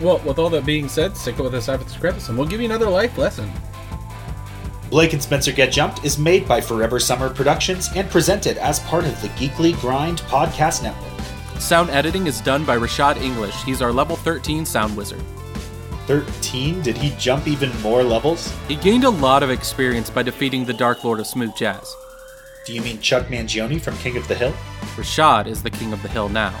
[0.00, 2.60] Well, with all that being said, stick with us after this credits, and we'll give
[2.60, 3.50] you another life lesson.
[4.90, 9.04] Blake and Spencer Get Jumped is made by Forever Summer Productions and presented as part
[9.04, 11.11] of the Geekly Grind podcast network.
[11.58, 13.62] Sound editing is done by Rashad English.
[13.62, 15.22] He's our level 13 sound wizard.
[16.06, 16.82] 13?
[16.82, 18.52] Did he jump even more levels?
[18.66, 21.94] He gained a lot of experience by defeating the Dark Lord of Smooth Jazz.
[22.66, 24.52] Do you mean Chuck Mangione from King of the Hill?
[24.96, 26.52] Rashad is the king of the hill now.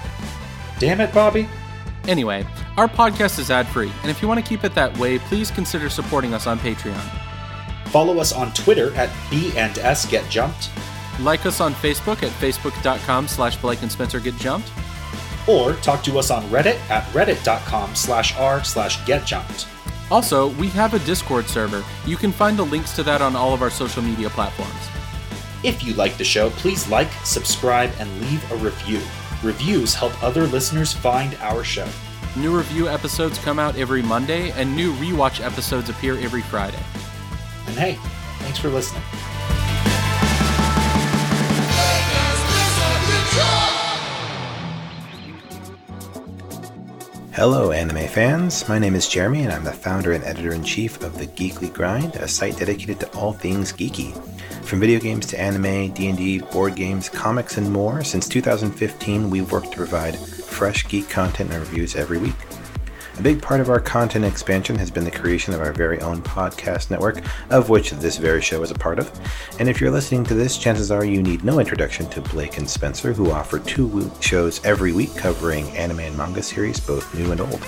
[0.78, 1.48] Damn it, Bobby.
[2.08, 2.44] Anyway,
[2.76, 5.50] our podcast is ad free, and if you want to keep it that way, please
[5.50, 7.00] consider supporting us on Patreon.
[7.88, 10.70] Follow us on Twitter at B and S Get Jumped,
[11.20, 14.68] Like us on Facebook at facebook.com slash Blake and Spencer Get Jumped.
[15.48, 19.66] Or talk to us on Reddit at reddit.com slash r slash get jumped.
[20.10, 21.82] Also, we have a Discord server.
[22.06, 24.88] You can find the links to that on all of our social media platforms.
[25.64, 29.00] If you like the show, please like, subscribe, and leave a review.
[29.42, 31.88] Reviews help other listeners find our show.
[32.36, 36.82] New review episodes come out every Monday, and new rewatch episodes appear every Friday.
[37.66, 37.98] And hey,
[38.40, 39.02] thanks for listening.
[47.34, 48.68] Hello, anime fans.
[48.68, 51.72] My name is Jeremy, and I'm the founder and editor in chief of the Geekly
[51.72, 54.12] Grind, a site dedicated to all things geeky.
[54.66, 59.70] From video games to anime, D&D, board games, comics, and more, since 2015, we've worked
[59.70, 62.36] to provide fresh geek content and reviews every week.
[63.18, 66.22] A big part of our content expansion has been the creation of our very own
[66.22, 69.10] podcast network, of which this very show is a part of.
[69.60, 72.68] And if you're listening to this, chances are you need no introduction to Blake and
[72.68, 77.40] Spencer, who offer two shows every week covering anime and manga series, both new and
[77.42, 77.62] old.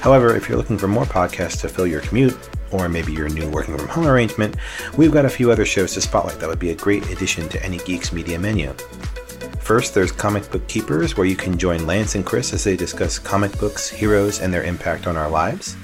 [0.00, 2.36] However, if you're looking for more podcasts to fill your commute,
[2.72, 4.56] or maybe your new working from home arrangement,
[4.96, 7.62] we've got a few other shows to spotlight that would be a great addition to
[7.64, 8.74] any Geeks Media menu.
[9.70, 13.20] First, there's Comic Book Keepers, where you can join Lance and Chris as they discuss
[13.20, 15.76] comic books, heroes, and their impact on our lives.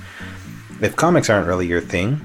[0.81, 2.21] If comics aren't really your thing,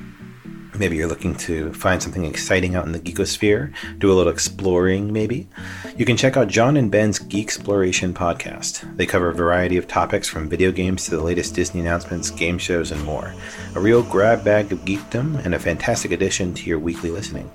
[0.80, 5.14] maybe you're looking to find something exciting out in the geekosphere, do a little exploring
[5.14, 5.48] maybe,
[5.96, 8.98] you can check out John and Ben's Geek Exploration podcast.
[8.98, 12.58] They cover a variety of topics from video games to the latest Disney announcements, game
[12.58, 13.36] shows, and more.
[13.76, 17.52] A real grab bag of geekdom and a fantastic addition to your weekly listening.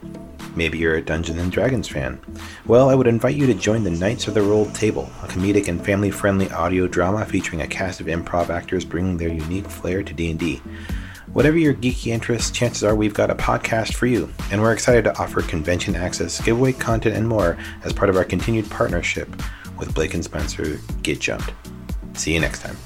[0.56, 2.18] Maybe you're a Dungeons and Dragons fan.
[2.64, 5.68] Well, I would invite you to join the Knights of the Rolled Table, a comedic
[5.68, 10.14] and family-friendly audio drama featuring a cast of improv actors bringing their unique flair to
[10.14, 10.62] D&D.
[11.34, 15.04] Whatever your geeky interests, chances are we've got a podcast for you, and we're excited
[15.04, 19.28] to offer convention access, giveaway content, and more as part of our continued partnership
[19.78, 21.52] with Blake and Spencer Get Jumped.
[22.14, 22.78] See you next time.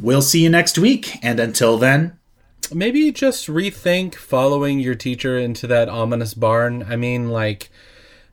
[0.00, 2.18] We'll see you next week, and until then,
[2.74, 6.84] maybe just rethink following your teacher into that ominous barn.
[6.88, 7.70] I mean, like,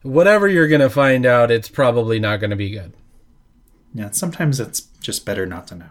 [0.01, 2.93] whatever you're going to find out, it's probably not going to be good.
[3.93, 5.89] Yeah, sometimes it's just better not to know.